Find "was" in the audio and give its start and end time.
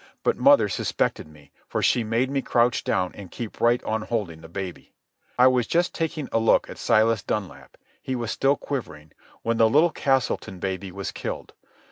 5.45-5.67, 8.15-8.31, 10.91-11.11